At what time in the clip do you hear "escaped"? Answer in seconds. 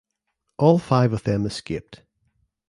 1.45-2.01